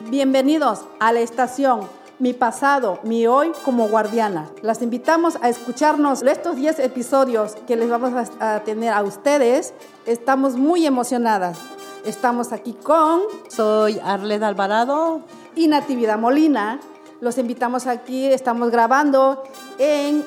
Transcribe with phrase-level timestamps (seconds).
[0.00, 1.80] Bienvenidos a la estación
[2.20, 4.48] Mi pasado, mi hoy como guardiana.
[4.62, 9.74] Las invitamos a escucharnos estos 10 episodios que les vamos a tener a ustedes.
[10.06, 11.58] Estamos muy emocionadas.
[12.04, 13.22] Estamos aquí con...
[13.48, 15.22] Soy Arleda Alvarado.
[15.56, 16.78] Y Natividad Molina.
[17.20, 19.42] Los invitamos aquí, estamos grabando
[19.78, 20.22] en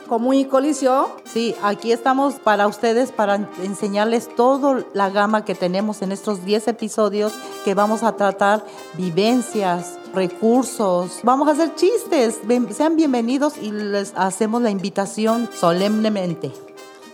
[0.50, 1.12] Colisio.
[1.26, 6.70] Sí, aquí estamos para ustedes, para enseñarles toda la gama que tenemos en estos 10
[6.70, 7.34] episodios
[7.66, 12.40] que vamos a tratar vivencias, recursos, vamos a hacer chistes.
[12.76, 16.52] Sean bienvenidos y les hacemos la invitación solemnemente.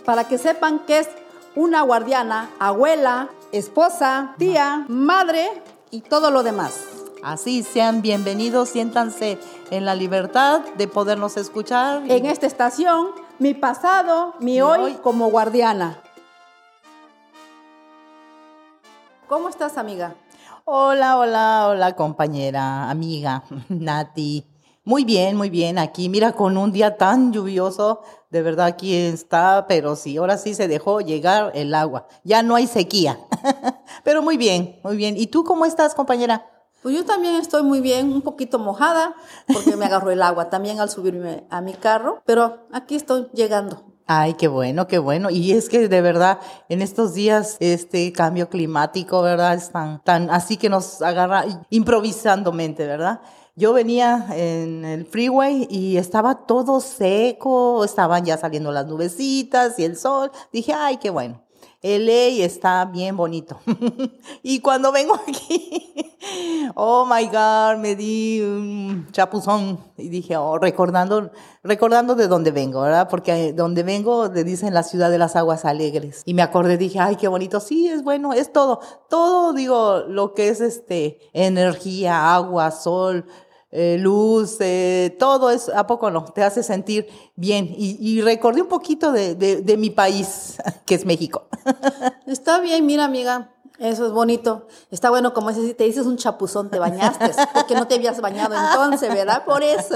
[0.04, 1.08] Para que sepan que es
[1.54, 5.50] una guardiana, abuela, esposa, tía, madre
[5.90, 6.97] y todo lo demás.
[7.22, 9.38] Así sean bienvenidos, siéntanse
[9.70, 12.08] en la libertad de podernos escuchar.
[12.08, 13.08] En esta estación,
[13.40, 16.00] mi pasado, mi, hoy, como guardiana.
[19.26, 20.14] ¿Cómo estás, amiga?
[20.64, 24.46] Hola, hola, hola, compañera, amiga, Nati.
[24.84, 25.76] Muy bien, muy bien.
[25.76, 30.54] Aquí, mira, con un día tan lluvioso, de verdad aquí está, pero sí, ahora sí
[30.54, 32.06] se dejó llegar el agua.
[32.22, 33.18] Ya no hay sequía.
[34.04, 35.16] pero muy bien, muy bien.
[35.16, 36.57] ¿Y tú cómo estás, compañera?
[36.82, 39.14] Pues yo también estoy muy bien, un poquito mojada,
[39.52, 43.82] porque me agarró el agua también al subirme a mi carro, pero aquí estoy llegando.
[44.06, 45.28] Ay, qué bueno, qué bueno.
[45.28, 46.38] Y es que de verdad,
[46.70, 49.54] en estos días, este cambio climático, ¿verdad?
[49.54, 53.20] Es tan, tan así que nos agarra improvisandomente, ¿verdad?
[53.54, 59.84] Yo venía en el freeway y estaba todo seco, estaban ya saliendo las nubecitas y
[59.84, 60.30] el sol.
[60.52, 61.42] Dije, ay, qué bueno.
[61.80, 63.60] LA está bien bonito.
[64.42, 65.94] y cuando vengo aquí,
[66.74, 71.30] oh my God, me di un chapuzón y dije, oh, recordando,
[71.62, 73.08] recordando de dónde vengo, ¿verdad?
[73.08, 76.22] Porque donde vengo le dicen la ciudad de las aguas alegres.
[76.24, 77.60] Y me acordé, dije, ay, qué bonito.
[77.60, 78.80] Sí, es bueno, es todo.
[79.08, 83.24] Todo, digo, lo que es este, energía, agua, sol,
[83.70, 86.24] eh, luz, eh, todo eso, ¿a poco no?
[86.24, 87.68] Te hace sentir bien.
[87.76, 90.56] Y, recordé un poquito de, de mi país,
[90.86, 91.48] que es México.
[92.26, 93.50] Está bien, mira, amiga.
[93.78, 94.66] Eso es bonito.
[94.90, 98.56] Está bueno, como si te dices un chapuzón, te bañaste, porque no te habías bañado
[98.56, 99.44] entonces, ¿verdad?
[99.44, 99.94] Por eso.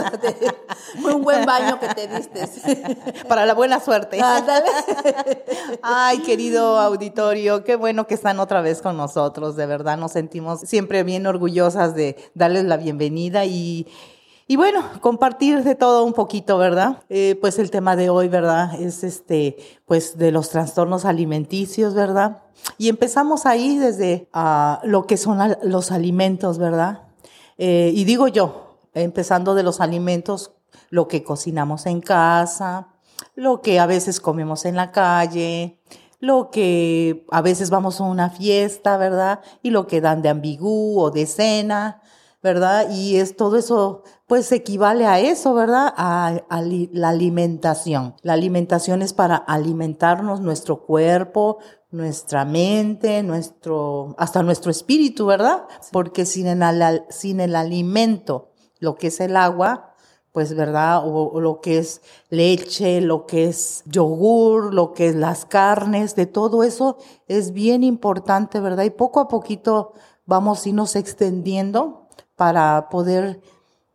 [1.01, 3.25] fue un buen baño que te diste.
[3.29, 4.21] Para la buena suerte.
[5.83, 9.97] Ay, querido auditorio, qué bueno que están otra vez con nosotros, de verdad.
[9.97, 13.89] Nos sentimos siempre bien orgullosas de darles la bienvenida y,
[14.53, 16.99] y bueno, compartir de todo un poquito, ¿verdad?
[17.09, 18.79] Eh, pues el tema de hoy, ¿verdad?
[18.79, 22.43] Es este, pues de los trastornos alimenticios, ¿verdad?
[22.77, 27.05] Y empezamos ahí desde uh, lo que son los alimentos, ¿verdad?
[27.57, 30.53] Eh, y digo yo, empezando de los alimentos,
[30.91, 32.89] lo que cocinamos en casa,
[33.35, 35.79] lo que a veces comemos en la calle,
[36.21, 39.41] lo que a veces vamos a una fiesta, ¿verdad?
[39.63, 42.03] Y lo que dan de ambigú o de cena,
[42.43, 42.91] ¿verdad?
[42.91, 45.93] Y es todo eso, pues equivale a eso, ¿verdad?
[45.97, 46.41] A,
[46.93, 48.17] la alimentación.
[48.23, 51.59] La alimentación es para alimentarnos nuestro cuerpo,
[51.91, 55.65] nuestra mente, nuestro, hasta nuestro espíritu, ¿verdad?
[55.93, 59.95] Porque sin el, sin el alimento, lo que es el agua,
[60.33, 61.03] pues, ¿verdad?
[61.05, 66.27] O, lo que es leche, lo que es yogur, lo que es las carnes, de
[66.27, 66.97] todo eso
[67.29, 68.85] es bien importante, ¿verdad?
[68.85, 69.93] Y poco a poquito
[70.25, 72.02] vamos a irnos extendiendo
[72.37, 73.41] para poder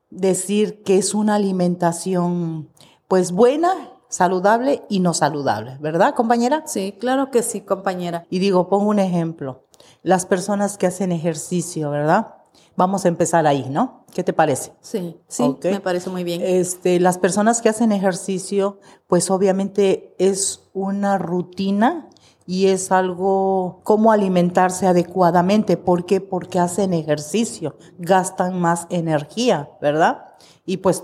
[0.10, 2.70] decir que es una alimentación,
[3.08, 3.74] pues, buena
[4.10, 6.64] saludable y no saludable, ¿verdad, compañera?
[6.66, 8.26] Sí, claro que sí, compañera.
[8.30, 9.66] Y digo, pongo un ejemplo.
[10.04, 12.36] Las personas que hacen ejercicio, ¿verdad?
[12.76, 14.06] Vamos a empezar ahí, ¿no?
[14.14, 14.72] ¿Qué te parece?
[14.82, 16.42] Sí, sí, me parece muy bien.
[16.44, 22.08] Este, las personas que hacen ejercicio, pues obviamente es una rutina
[22.48, 25.76] y es algo como alimentarse adecuadamente.
[25.76, 26.22] ¿Por qué?
[26.22, 30.24] Porque hacen ejercicio, gastan más energía, ¿verdad?
[30.66, 31.04] Y pues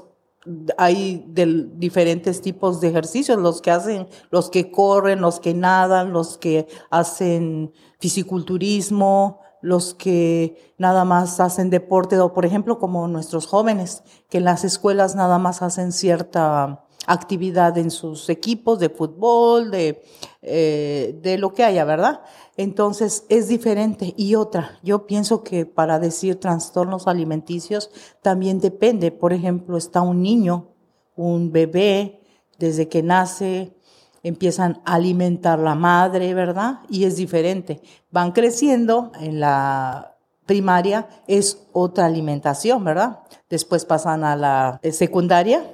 [0.78, 6.14] hay de diferentes tipos de ejercicios, los que hacen, los que corren, los que nadan,
[6.14, 13.48] los que hacen fisiculturismo, los que nada más hacen deporte, o por ejemplo como nuestros
[13.48, 19.72] jóvenes, que en las escuelas nada más hacen cierta actividad en sus equipos de fútbol,
[19.72, 20.04] de,
[20.42, 22.22] eh, de lo que haya, ¿verdad?
[22.58, 24.14] Entonces es diferente.
[24.18, 27.90] Y otra, yo pienso que para decir trastornos alimenticios
[28.22, 29.12] también depende.
[29.12, 30.70] Por ejemplo, está un niño,
[31.16, 32.22] un bebé,
[32.60, 33.76] desde que nace,
[34.22, 36.80] empiezan a alimentar la madre, ¿verdad?
[36.90, 37.82] Y es diferente.
[38.12, 40.16] Van creciendo en la
[40.46, 43.20] primaria, es otra alimentación, ¿verdad?
[43.50, 45.66] Después pasan a la secundaria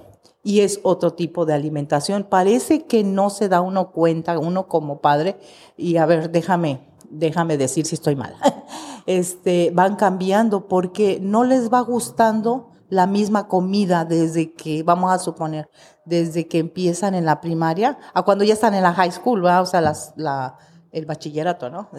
[0.44, 2.24] y es otro tipo de alimentación.
[2.24, 5.38] Parece que no se da uno cuenta, uno como padre,
[5.77, 8.36] y a ver, déjame, déjame decir si estoy mal.
[9.06, 15.19] este, van cambiando porque no les va gustando la misma comida desde que, vamos a
[15.19, 15.69] suponer,
[16.06, 19.65] desde que empiezan en la primaria a cuando ya están en la high school, o
[19.65, 20.57] sea, las, la,
[20.91, 21.89] el bachillerato, ¿no?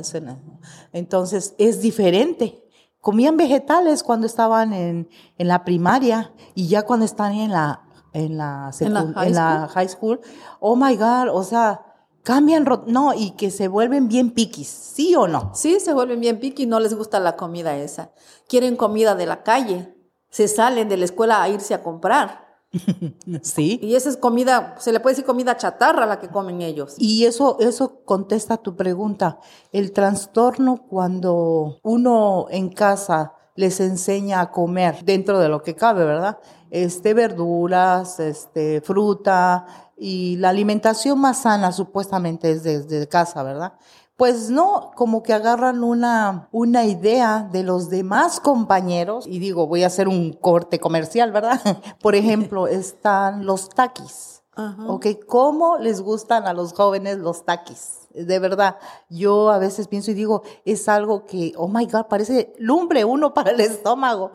[0.92, 2.64] Entonces, es diferente.
[3.00, 5.08] Comían vegetales cuando estaban en,
[5.38, 8.94] en la primaria y ya cuando están en la, en la, ¿En
[9.34, 10.20] la, high, school?
[10.58, 11.82] oh my God, o sea,
[12.22, 15.52] cambian, no, y que se vuelven bien piquis, ¿sí o no?
[15.54, 18.12] Sí, se vuelven bien piquis, no les gusta la comida esa.
[18.48, 19.94] Quieren comida de la calle,
[20.28, 22.48] se salen de la escuela a irse a comprar.
[23.42, 23.80] Sí.
[23.82, 26.94] Y esa es comida, se le puede decir comida chatarra la que comen ellos.
[26.98, 29.40] Y eso, eso contesta tu pregunta.
[29.72, 36.04] El trastorno cuando uno en casa les enseña a comer dentro de lo que cabe,
[36.04, 36.38] ¿verdad?
[36.70, 39.66] Este, verduras, este, fruta
[39.96, 43.74] y la alimentación más sana supuestamente es desde casa, ¿verdad?
[44.20, 49.82] pues no, como que agarran una, una idea de los demás compañeros y digo, voy
[49.82, 51.58] a hacer un corte comercial, ¿verdad?
[52.02, 54.39] Por ejemplo, están los taquis.
[54.86, 55.06] ¿Ok?
[55.26, 58.08] ¿Cómo les gustan a los jóvenes los taquis?
[58.14, 58.76] De verdad,
[59.08, 63.34] yo a veces pienso y digo, es algo que, oh my God, parece lumbre uno
[63.34, 64.32] para el estómago.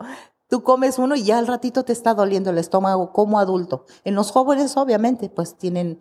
[0.48, 3.84] Tú comes uno y ya al ratito te está doliendo el estómago como adulto.
[4.04, 5.98] En los jóvenes, obviamente, pues tienen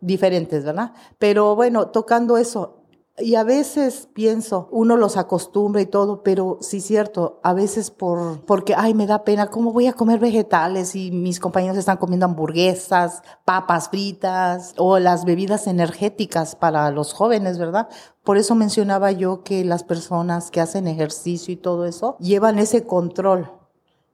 [0.00, 0.92] diferentes, ¿verdad?
[1.18, 2.79] Pero bueno, tocando eso,
[3.18, 8.44] y a veces pienso, uno los acostumbra y todo, pero sí cierto, a veces por,
[8.44, 12.26] porque, ay, me da pena, ¿cómo voy a comer vegetales y mis compañeros están comiendo
[12.26, 17.88] hamburguesas, papas fritas o las bebidas energéticas para los jóvenes, ¿verdad?
[18.24, 22.86] Por eso mencionaba yo que las personas que hacen ejercicio y todo eso llevan ese
[22.86, 23.50] control.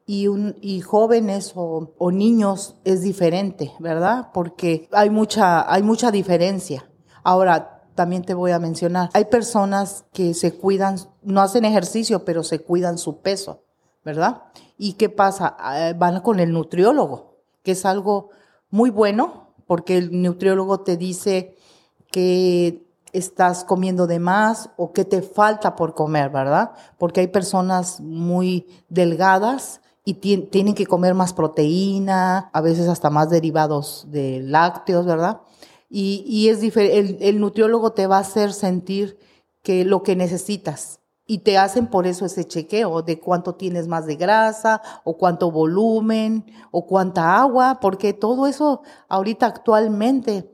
[0.08, 4.31] Y, un, y jóvenes o, o niños es diferente, ¿verdad?
[4.32, 6.88] Porque hay mucha, hay mucha diferencia.
[7.25, 9.10] Ahora, también te voy a mencionar.
[9.14, 13.64] Hay personas que se cuidan, no hacen ejercicio, pero se cuidan su peso,
[14.04, 14.44] ¿verdad?
[14.78, 15.56] ¿Y qué pasa?
[15.58, 18.31] Ah, van con el nutriólogo, que es algo
[18.70, 21.56] muy bueno, porque el nutriólogo te dice
[22.12, 26.72] que estás comiendo de más o que te falta por comer, ¿verdad?
[26.98, 33.28] Porque hay personas muy delgadas y tienen que comer más proteína, a veces hasta más
[33.28, 35.40] derivados de lácteos, ¿verdad?
[35.88, 39.18] Y, y es el, el nutriólogo te va a hacer sentir
[39.62, 44.06] que lo que necesitas y te hacen por eso ese chequeo de cuánto tienes más
[44.06, 50.48] de grasa o cuánto volumen o cuánta agua, porque todo eso ahorita actualmente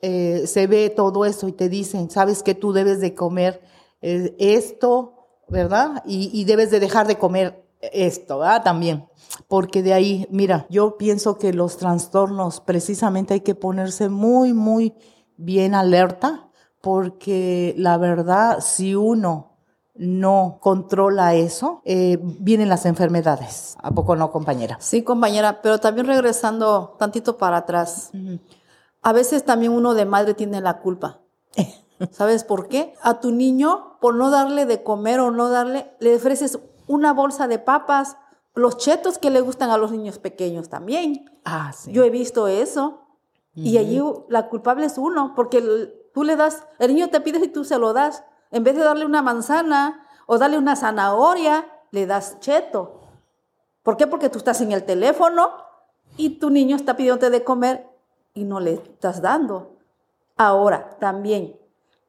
[0.00, 3.62] eh, se ve todo eso y te dicen, sabes que tú debes de comer
[4.00, 5.14] eh, esto,
[5.48, 6.02] ¿verdad?
[6.06, 8.62] Y, y, debes de dejar de comer esto, ¿verdad?
[8.62, 9.06] También
[9.48, 14.94] porque de ahí, mira, yo pienso que los trastornos precisamente hay que ponerse muy, muy
[15.36, 16.48] bien alerta,
[16.80, 19.56] porque la verdad, si uno
[19.94, 23.76] no controla eso, eh, vienen las enfermedades.
[23.82, 24.78] ¿A poco no, compañera?
[24.80, 28.10] Sí, compañera, pero también regresando tantito para atrás,
[29.02, 31.20] a veces también uno de madre tiene la culpa.
[32.10, 32.94] ¿Sabes por qué?
[33.02, 37.48] A tu niño, por no darle de comer o no darle, le ofreces una bolsa
[37.48, 38.16] de papas
[38.54, 41.30] los chetos que le gustan a los niños pequeños también.
[41.44, 41.92] Ah, sí.
[41.92, 43.00] Yo he visto eso.
[43.54, 45.60] Y allí la culpable es uno, porque
[46.14, 48.24] tú le das, el niño te pide y tú se lo das.
[48.50, 53.00] En vez de darle una manzana o darle una zanahoria, le das cheto.
[53.82, 54.06] ¿Por qué?
[54.06, 55.50] Porque tú estás en el teléfono
[56.16, 57.90] y tu niño está pidiéndote de comer
[58.32, 59.76] y no le estás dando.
[60.38, 61.58] Ahora, también,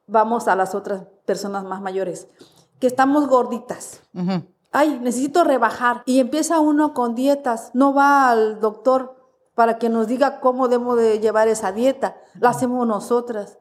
[0.07, 2.27] vamos a las otras personas más mayores,
[2.79, 4.01] que estamos gorditas
[4.73, 6.03] ay, necesito rebajar.
[6.05, 9.15] Y empieza uno con dietas, no va al doctor
[9.55, 12.17] para que nos diga cómo debemos de llevar esa dieta.
[12.39, 13.59] La hacemos nosotras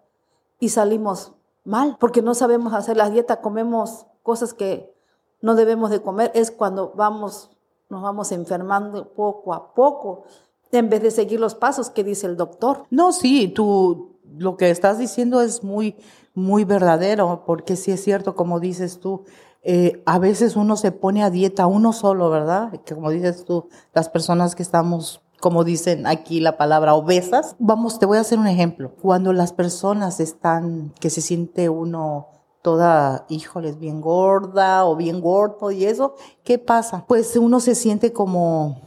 [0.59, 4.93] y salimos mal, porque no sabemos hacer la dieta, comemos cosas que
[5.41, 6.33] no debemos de comer.
[6.35, 7.51] Es cuando vamos,
[7.89, 10.25] nos vamos enfermando poco a poco,
[10.73, 12.87] en vez de seguir los pasos que dice el doctor.
[12.91, 15.97] No, sí, tú lo que estás diciendo es muy,
[16.35, 19.25] muy verdadero, porque sí es cierto, como dices tú,
[19.63, 22.73] eh, a veces uno se pone a dieta uno solo, ¿verdad?
[22.85, 27.57] Que como dices tú, las personas que estamos como dicen aquí la palabra obesas.
[27.59, 28.93] Vamos, te voy a hacer un ejemplo.
[29.03, 32.29] Cuando las personas están, que se siente uno
[32.63, 36.15] toda, híjoles, bien gorda o bien gordo y eso,
[36.45, 37.05] ¿qué pasa?
[37.09, 38.81] Pues uno se siente como,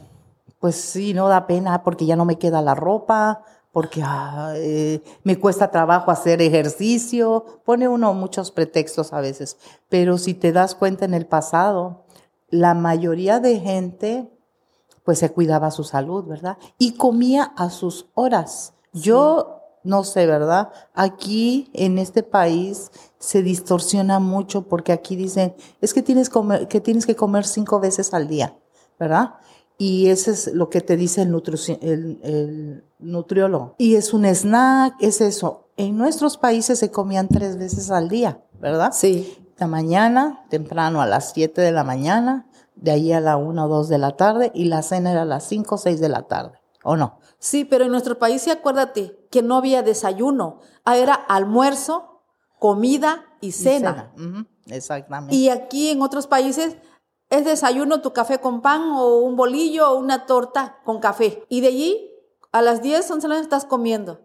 [0.58, 3.42] pues sí, no da pena porque ya no me queda la ropa,
[3.76, 9.58] porque ah, eh, me cuesta trabajo hacer ejercicio, pone uno muchos pretextos a veces,
[9.90, 12.06] pero si te das cuenta en el pasado,
[12.48, 14.32] la mayoría de gente
[15.04, 16.56] pues se cuidaba su salud, ¿verdad?
[16.78, 18.72] Y comía a sus horas.
[18.94, 20.72] Yo no sé, ¿verdad?
[20.94, 26.80] Aquí en este país se distorsiona mucho porque aquí dicen, es que tienes, comer, que
[26.80, 28.56] tienes que comer cinco veces al día,
[28.98, 29.34] ¿verdad?
[29.78, 31.34] Y eso es lo que te dice el,
[31.82, 33.74] el, el, nutriólogo.
[33.78, 35.68] Y es un snack, es eso.
[35.76, 38.92] En nuestros países se comían tres veces al día, ¿verdad?
[38.92, 39.36] Sí.
[39.58, 43.68] La mañana, temprano a las siete de la mañana, de ahí a la una o
[43.68, 46.22] dos de la tarde, y la cena era a las cinco o seis de la
[46.22, 47.18] tarde, ¿o no?
[47.38, 52.22] Sí, pero en nuestro país, sí, acuérdate que no había desayuno, ah, era almuerzo,
[52.58, 54.12] comida y cena.
[54.68, 55.34] Exactamente.
[55.34, 56.76] Y aquí en otros países
[57.38, 61.44] es desayuno tu café con pan o un bolillo o una torta con café.
[61.48, 62.10] Y de allí
[62.52, 64.20] a las 10, 11 de estás comiendo.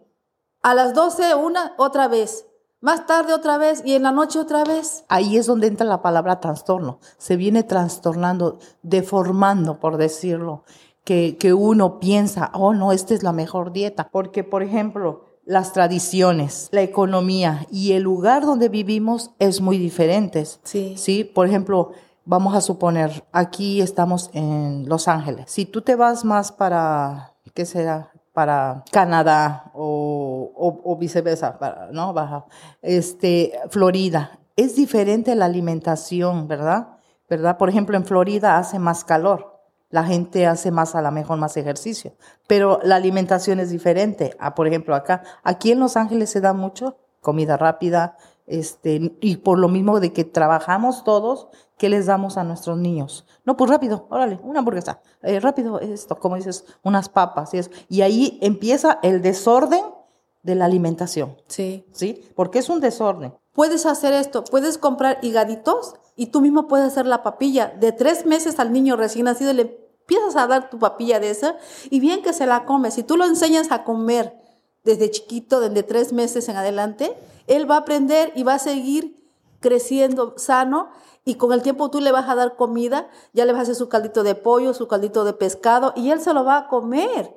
[0.62, 2.46] A las 12, una, otra vez.
[2.80, 5.04] Más tarde otra vez y en la noche otra vez.
[5.08, 6.98] Ahí es donde entra la palabra trastorno.
[7.16, 10.64] Se viene trastornando, deformando, por decirlo
[11.04, 14.08] que, que uno piensa, oh no, esta es la mejor dieta.
[14.10, 20.60] Porque, por ejemplo, las tradiciones, la economía y el lugar donde vivimos es muy diferentes.
[20.62, 20.94] Sí.
[20.96, 21.92] Sí, por ejemplo,
[22.24, 25.50] vamos a suponer, aquí estamos en Los Ángeles.
[25.50, 28.10] Si tú te vas más para, ¿qué será?
[28.32, 31.58] Para Canadá o, viceversa,
[31.92, 32.12] ¿no?
[32.12, 32.46] Baja.
[32.80, 34.38] Este, Florida.
[34.56, 36.96] Es diferente la alimentación, ¿verdad?
[37.28, 37.58] ¿Verdad?
[37.58, 39.52] Por ejemplo, en Florida hace más calor
[39.92, 42.14] la gente hace más, a lo mejor más ejercicio.
[42.48, 44.34] Pero la alimentación es diferente.
[44.40, 49.36] a por ejemplo, acá, aquí en Los Ángeles se da mucho comida rápida, este, y
[49.36, 53.26] por lo mismo de que trabajamos todos, ¿qué les damos a nuestros niños?
[53.44, 57.70] No, pues rápido, órale, una hamburguesa, eh, rápido, esto, como dices, unas papas y eso.
[57.88, 59.82] Y ahí empieza el desorden
[60.42, 61.36] de la alimentación.
[61.46, 61.86] Sí.
[61.92, 62.28] ¿Sí?
[62.34, 63.34] Porque es un desorden.
[63.52, 67.68] Puedes hacer esto, puedes comprar higaditos y tú mismo puedes hacer la papilla.
[67.68, 71.56] De tres meses al niño recién nacido le empiezas a dar tu papilla de esa
[71.90, 72.90] y bien que se la come.
[72.90, 74.41] Si tú lo enseñas a comer
[74.84, 79.22] desde chiquito, desde tres meses en adelante, él va a aprender y va a seguir
[79.60, 80.88] creciendo sano
[81.24, 83.74] y con el tiempo tú le vas a dar comida, ya le vas a hacer
[83.76, 87.36] su caldito de pollo, su caldito de pescado y él se lo va a comer.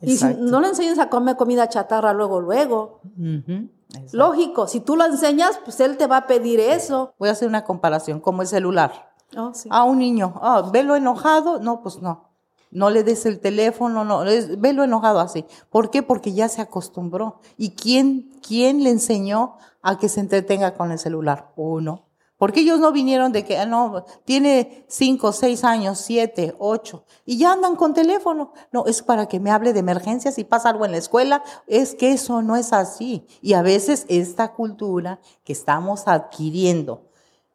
[0.00, 3.00] Y si no le enseñas a comer comida chatarra luego, luego.
[4.12, 7.14] Lógico, si tú lo enseñas, pues él te va a pedir eso.
[7.18, 9.14] Voy a hacer una comparación, como el celular.
[9.36, 9.68] Oh, sí.
[9.72, 12.25] A un niño, oh, velo enojado, no, pues no.
[12.70, 14.24] No le des el teléfono, no,
[14.58, 15.44] velo enojado así.
[15.70, 16.02] ¿Por qué?
[16.02, 17.40] Porque ya se acostumbró.
[17.56, 21.52] ¿Y quién, quién le enseñó a que se entretenga con el celular?
[21.56, 22.06] Uno.
[22.38, 27.38] Porque ellos no vinieron de que, ah, no, tiene cinco, seis años, siete, ocho, y
[27.38, 28.52] ya andan con teléfono.
[28.72, 31.42] No, es para que me hable de emergencias si pasa algo en la escuela.
[31.66, 33.26] Es que eso no es así.
[33.40, 37.06] Y a veces esta cultura que estamos adquiriendo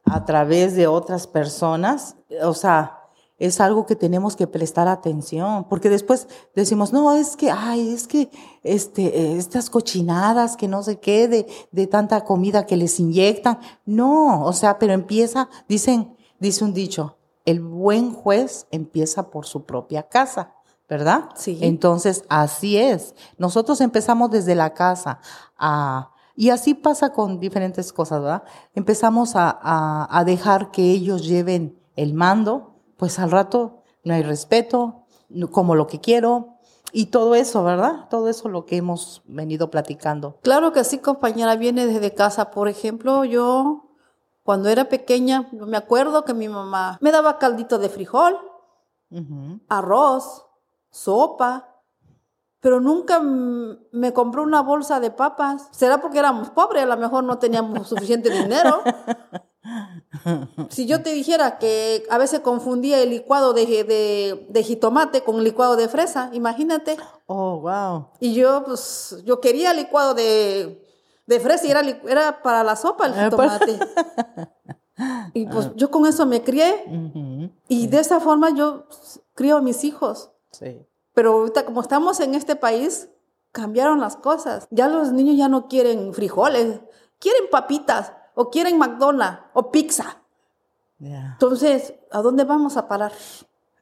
[0.04, 3.01] a través de otras personas, o sea,
[3.42, 8.08] es algo que tenemos que prestar atención, porque después decimos, no, es que, ay, es
[8.08, 8.30] que
[8.62, 13.58] este, estas cochinadas, que no sé qué, de, de tanta comida que les inyectan.
[13.84, 19.66] No, o sea, pero empieza, dicen, dice un dicho, el buen juez empieza por su
[19.66, 20.54] propia casa.
[20.88, 21.30] ¿Verdad?
[21.36, 21.58] Sí.
[21.62, 23.16] Entonces, así es.
[23.38, 25.20] Nosotros empezamos desde la casa
[25.58, 28.44] a, y así pasa con diferentes cosas, ¿verdad?
[28.76, 32.71] Empezamos a, a, a dejar que ellos lleven el mando,
[33.02, 35.08] pues al rato no hay respeto,
[35.50, 36.60] como lo que quiero,
[36.92, 38.08] y todo eso, ¿verdad?
[38.12, 40.38] Todo eso lo que hemos venido platicando.
[40.44, 42.52] Claro que sí, compañera, viene desde casa.
[42.52, 43.90] Por ejemplo, yo
[44.44, 48.38] cuando era pequeña, me acuerdo que mi mamá me daba caldito de frijol,
[49.68, 50.46] arroz,
[50.92, 51.82] sopa,
[52.60, 55.70] pero nunca me compró una bolsa de papas.
[55.72, 56.84] ¿Será porque éramos pobres?
[56.84, 58.84] A lo mejor no teníamos suficiente dinero.
[60.70, 63.66] Si yo te dijera que a veces confundía el licuado de,
[64.50, 66.98] de, jitomate con el licuado de fresa, imagínate.
[67.28, 68.08] Oh, wow.
[68.20, 70.84] Y yo, pues, yo quería licuado de,
[71.26, 73.52] de fresa y era, era para la sopa el eh, pues.
[73.52, 73.80] jitomate.
[75.34, 76.86] y pues yo con eso me crié.
[77.68, 78.86] Y de esa forma yo
[79.34, 80.32] crío a mis hijos.
[80.52, 80.86] Sí.
[81.14, 83.10] Pero ahorita, como estamos en este país,
[83.52, 84.68] cambiaron las cosas.
[84.72, 86.80] Ya los niños ya no quieren frijoles,
[87.20, 90.18] quieren papitas o quieren McDonald's o pizza.
[91.00, 93.12] Entonces, ¿a dónde vamos a parar?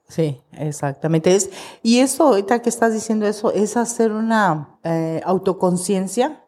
[0.08, 1.36] Sí, exactamente.
[1.36, 1.50] Es,
[1.84, 6.44] y eso, ahorita que estás diciendo eso, es hacer una eh, autoconciencia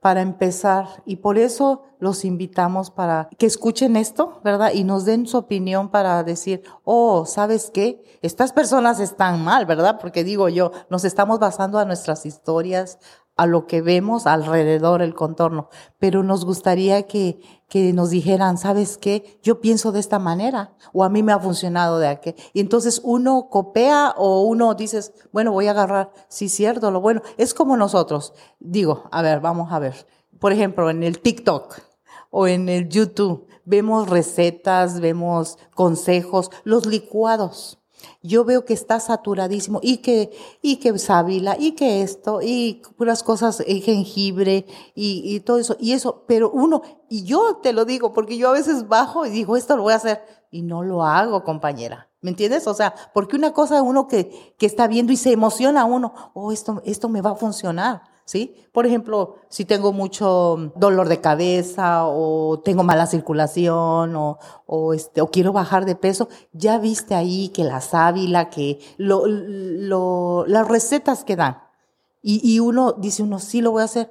[0.00, 1.02] para empezar.
[1.06, 4.72] Y por eso los invitamos para que escuchen esto, ¿verdad?
[4.74, 8.04] Y nos den su opinión para decir, oh, ¿sabes qué?
[8.22, 9.98] Estas personas están mal, ¿verdad?
[10.00, 12.98] Porque digo yo, nos estamos basando a nuestras historias,
[13.36, 18.96] a lo que vemos alrededor, el contorno, pero nos gustaría que, que nos dijeran, ¿sabes
[18.96, 19.38] qué?
[19.42, 22.34] Yo pienso de esta manera, o a mí me ha funcionado de aquel.
[22.54, 27.20] Y entonces uno copia o uno dices, bueno, voy a agarrar, sí, cierto, lo bueno.
[27.36, 28.32] Es como nosotros.
[28.58, 30.06] Digo, a ver, vamos a ver.
[30.40, 31.78] Por ejemplo, en el TikTok
[32.30, 37.78] o en el YouTube, vemos recetas, vemos consejos, los licuados
[38.22, 40.30] yo veo que está saturadísimo y que,
[40.62, 45.76] y que sábila y que esto y puras cosas, y jengibre y, y todo eso.
[45.78, 49.30] Y eso, pero uno, y yo te lo digo, porque yo a veces bajo y
[49.30, 52.08] digo, esto lo voy a hacer y no lo hago, compañera.
[52.20, 52.66] ¿Me entiendes?
[52.66, 56.50] O sea, porque una cosa uno que, que está viendo y se emociona uno, oh,
[56.50, 58.15] esto, esto me va a funcionar.
[58.26, 58.54] ¿Sí?
[58.72, 65.22] Por ejemplo, si tengo mucho dolor de cabeza o tengo mala circulación o, o, este,
[65.22, 70.68] o quiero bajar de peso, ya viste ahí que la sábila, que lo, lo, las
[70.68, 71.62] recetas que dan.
[72.20, 74.10] Y, y uno dice, uno sí lo voy a hacer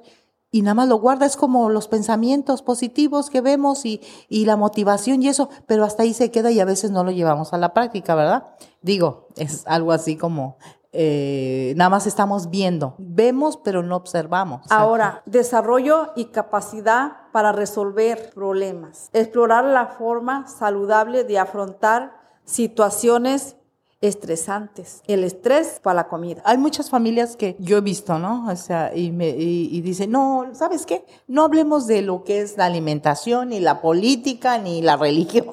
[0.56, 4.56] y nada más lo guarda, es como los pensamientos positivos que vemos y, y, la
[4.56, 7.58] motivación y eso, pero hasta ahí se queda y a veces no lo llevamos a
[7.58, 8.46] la práctica, ¿verdad?
[8.80, 10.56] Digo, es algo así como
[10.98, 14.62] eh, nada más estamos viendo, vemos pero no observamos.
[14.70, 23.56] Ahora, desarrollo y capacidad para resolver problemas, explorar la forma saludable de afrontar situaciones
[24.00, 25.02] estresantes.
[25.06, 26.42] El estrés para la comida.
[26.44, 28.46] Hay muchas familias que yo he visto, ¿no?
[28.48, 31.04] O sea, y, me, y, dicen, no, ¿sabes qué?
[31.26, 35.46] No hablemos de lo que es la alimentación, ni la política, ni la religión.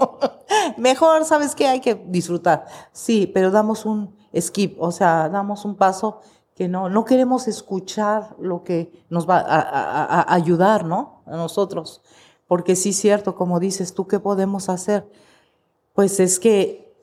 [0.78, 1.68] Mejor, ¿sabes qué?
[1.68, 2.66] Hay que disfrutar.
[2.92, 6.22] Sí, pero damos un skip, o sea, damos un paso
[6.56, 11.22] que no, no queremos escuchar lo que nos va a, ayudar, ¿no?
[11.26, 12.02] A nosotros.
[12.48, 15.10] Porque sí cierto, como dices tú, ¿qué podemos hacer?
[15.94, 16.94] Pues es que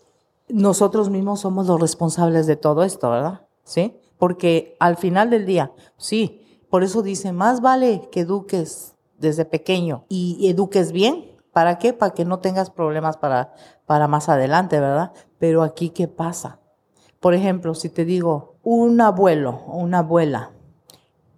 [0.49, 3.47] nosotros mismos somos los responsables de todo esto, ¿verdad?
[3.65, 3.97] ¿Sí?
[4.19, 10.05] Porque al final del día, sí, por eso dice, más vale que eduques desde pequeño
[10.09, 11.29] y eduques bien.
[11.53, 11.93] ¿Para qué?
[11.93, 13.53] Para que no tengas problemas para,
[13.85, 15.13] para más adelante, ¿verdad?
[15.39, 16.60] Pero aquí, ¿qué pasa?
[17.21, 20.53] Por ejemplo, si te digo, un abuelo o una abuela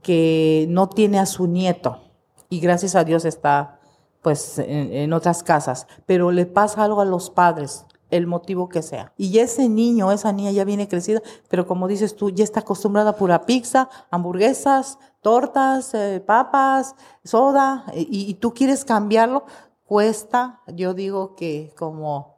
[0.00, 2.00] que no tiene a su nieto
[2.48, 3.80] y gracias a Dios está
[4.22, 9.12] pues en, otras casas, pero le pasa algo a los padres, el motivo que sea.
[9.16, 13.11] Y ese niño, esa niña ya viene crecida, pero como dices tú, ya está acostumbrada
[13.11, 19.44] a pura pizza, hamburguesas, tortas, eh, papas, soda, y, y, tú quieres cambiarlo,
[19.85, 22.32] cuesta, yo digo que como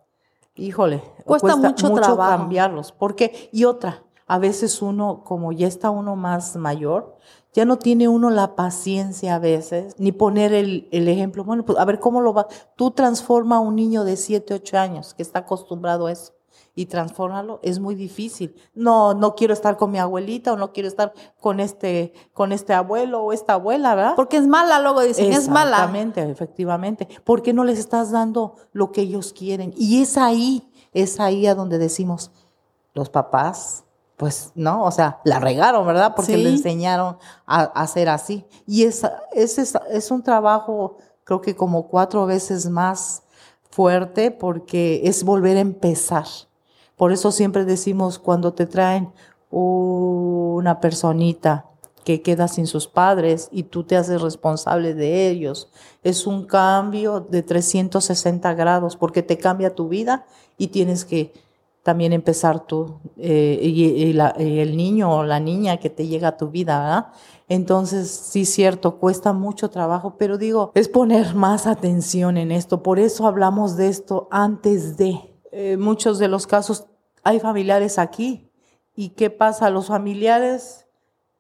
[0.57, 2.39] híjole, cuesta, mucho, trabajo.
[2.39, 2.93] cambiarlos.
[2.93, 7.17] Porque, y otra, a veces uno, como ya está uno más mayor,
[7.53, 11.45] ya no tiene uno la paciencia a veces, ni poner el, el ejemplo.
[11.45, 12.49] Bueno, pues a ver cómo lo va.
[12.77, 16.34] Tú transforma a un niño de 7, 8 años que está acostumbrado a eso
[16.75, 18.57] y transformarlo es muy difícil.
[18.75, 22.73] No, no quiero estar con mi abuelita o no quiero estar con este, con este
[22.73, 24.15] abuelo o esta abuela, ¿verdad?
[24.17, 25.77] Porque es mala, luego dicen, es mala.
[25.77, 27.09] Exactamente, efectivamente.
[27.25, 29.73] Porque no les estás dando lo que ellos quieren.
[29.77, 32.33] Y es ahí, es ahí a donde decimos,
[32.93, 33.85] los papás,
[34.17, 34.85] pues, ¿no?
[34.85, 36.15] O sea, la regaron, ¿verdad?
[36.17, 38.47] Porque le enseñaron a, hacer así.
[38.67, 43.23] Y es, es, es un trabajo, creo que como cuatro veces más
[43.71, 46.27] fuerte porque es volver a empezar.
[46.97, 49.13] Por eso siempre decimos cuando te traen
[49.51, 51.67] una personita
[52.05, 55.71] que queda sin sus padres y tú te haces responsable de ellos,
[56.03, 60.27] es un cambio de 360 grados porque te cambia tu vida
[60.59, 61.33] y tienes que
[61.83, 66.49] también empezar tú eh, y, el niño o la niña que te llega a tu
[66.49, 67.07] vida, ¿verdad?
[67.47, 72.83] Entonces, sí, cierto, cuesta mucho trabajo, pero digo, es poner más atención en esto.
[72.83, 75.34] Por eso hablamos de esto antes de.
[75.57, 76.87] Eh, muchos de los casos
[77.23, 78.51] hay familiares aquí.
[78.97, 79.71] ¿Y qué pasa?
[79.71, 80.85] Los familiares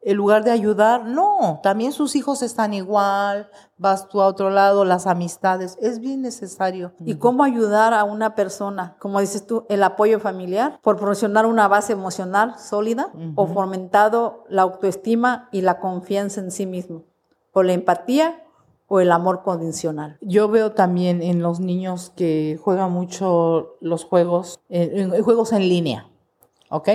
[0.05, 4.85] en lugar de ayudar, no, también sus hijos están igual, vas tú a otro lado,
[4.85, 6.92] las amistades, es bien necesario.
[7.00, 8.96] ¿Y cómo ayudar a una persona?
[8.98, 14.62] Como dices tú, el apoyo familiar, por proporcionar una base emocional sólida o fomentado la
[14.62, 17.05] autoestima y la confianza en sí mismo,
[17.50, 18.43] por la empatía
[19.00, 20.18] el amor condicional.
[20.20, 24.61] Yo veo también en los niños que juegan mucho los juegos,
[25.22, 26.09] juegos en línea,
[26.70, 26.88] ¿ok?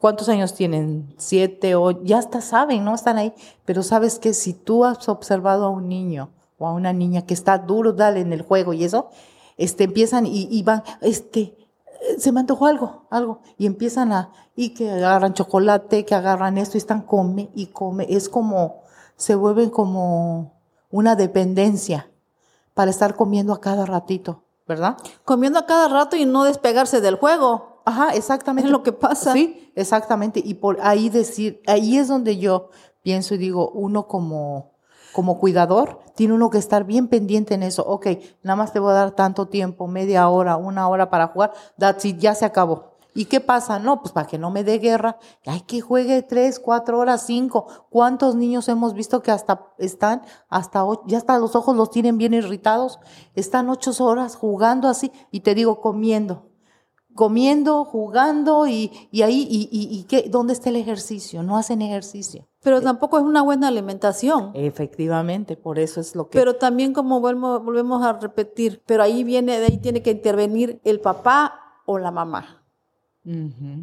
[0.00, 1.14] ¿Cuántos años tienen?
[1.18, 2.94] Siete o ya hasta saben, ¿no?
[2.94, 3.34] Están ahí.
[3.66, 7.34] Pero sabes que si tú has observado a un niño o a una niña que
[7.34, 9.10] está duro, dale en el juego y eso,
[9.58, 11.54] este, empiezan y, van, este,
[12.16, 16.78] se me antojó algo, algo, y empiezan a, y que agarran chocolate, que agarran esto
[16.78, 18.06] y están come y come.
[18.08, 18.84] Es como,
[19.16, 20.59] se vuelven como
[20.90, 22.10] una dependencia
[22.74, 24.96] para estar comiendo a cada ratito, ¿verdad?
[25.24, 27.82] Comiendo a cada rato y no despegarse del juego.
[27.84, 28.68] Ajá, exactamente.
[28.68, 29.32] Es lo que pasa.
[29.32, 30.40] Sí, exactamente.
[30.44, 32.70] Y por ahí decir, ahí es donde yo
[33.02, 34.72] pienso y digo, uno como,
[35.12, 37.84] como cuidador, tiene uno que estar bien pendiente en eso.
[37.86, 38.06] Ok,
[38.42, 42.04] nada más te voy a dar tanto tiempo, media hora, una hora para jugar, that's
[42.04, 42.89] it, ya se acabó.
[43.14, 43.78] ¿Y qué pasa?
[43.78, 47.66] No, pues para que no me dé guerra, hay que juegue tres, cuatro horas, cinco.
[47.90, 52.34] ¿Cuántos niños hemos visto que hasta están, hasta ya hasta los ojos los tienen bien
[52.34, 52.98] irritados?
[53.34, 56.50] Están ocho horas jugando así y te digo comiendo
[57.14, 58.90] comiendo, jugando y,
[59.22, 61.42] ahí, y, y, qué, ¿dónde está el ejercicio?
[61.42, 62.48] No hacen ejercicio.
[62.62, 64.52] Pero eh, tampoco es una buena alimentación.
[64.54, 66.38] Efectivamente, por eso es lo que...
[66.38, 70.80] Pero también como volvemos, volvemos a repetir, pero ahí viene, de ahí tiene que intervenir
[70.84, 72.59] el papá o la mamá.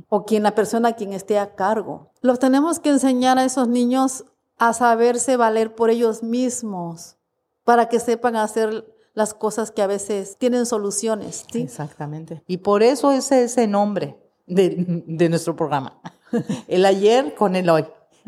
[0.10, 2.12] O quien la persona quien esté a cargo.
[2.22, 4.26] Los tenemos que enseñar a esos niños
[4.58, 7.18] a saberse valer por ellos mismos,
[7.64, 11.46] para que sepan hacer las cosas que a veces tienen soluciones.
[11.52, 11.62] ¿sí?
[11.62, 12.44] Exactamente.
[12.48, 16.00] Y por eso es ese nombre de, de nuestro programa.
[16.68, 17.86] El ayer con el hoy.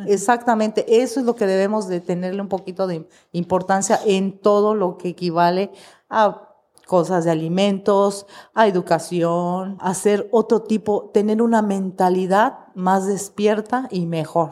[0.08, 4.98] Exactamente, eso es lo que debemos de tenerle un poquito de importancia en todo lo
[4.98, 5.72] que equivale
[6.10, 6.49] a
[6.90, 8.26] cosas de alimentos,
[8.56, 14.50] a educación, hacer otro tipo, tener una mentalidad más despierta y mejor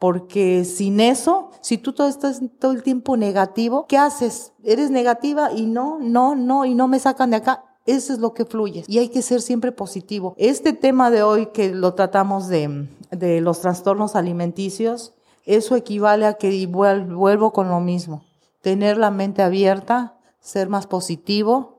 [0.00, 4.54] porque sin eso, si tú todo estás todo el tiempo negativo, ¿qué haces?
[4.64, 7.64] Eres negativa y no, no, no, y no me sacan de acá.
[7.84, 10.34] Eso es lo que fluye y hay que ser siempre positivo.
[10.38, 15.12] Este tema de hoy que lo tratamos de, de los trastornos alimenticios,
[15.44, 18.24] eso equivale a que vuelvo con lo mismo.
[18.62, 21.78] Tener la mente abierta, ser más positivo,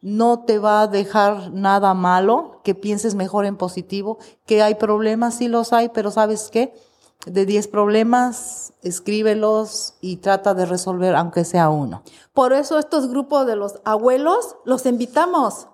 [0.00, 5.36] no te va a dejar nada malo, que pienses mejor en positivo, que hay problemas,
[5.36, 6.74] sí los hay, pero ¿sabes qué?
[7.24, 12.02] de 10 problemas, escríbelos y trata de resolver aunque sea uno.
[12.32, 15.68] Por eso estos grupos de los abuelos los invitamos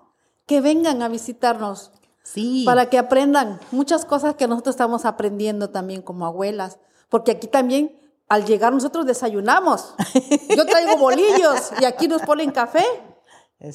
[0.45, 1.91] que vengan a visitarnos.
[2.23, 2.63] Sí.
[2.65, 6.79] Para que aprendan muchas cosas que nosotros estamos aprendiendo también como abuelas.
[7.09, 9.93] Porque aquí también, al llegar, nosotros desayunamos.
[10.55, 12.85] Yo traigo bolillos y aquí nos ponen café.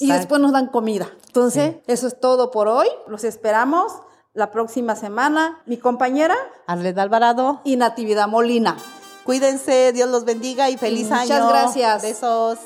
[0.01, 1.09] Y después nos dan comida.
[1.27, 2.89] Entonces, eso es todo por hoy.
[3.07, 3.93] Los esperamos
[4.35, 5.63] la próxima semana.
[5.65, 8.77] Mi compañera Arleta Alvarado y Natividad Molina.
[9.25, 11.23] Cuídense, Dios los bendiga y feliz año.
[11.23, 12.03] Muchas gracias.
[12.03, 12.59] Besos.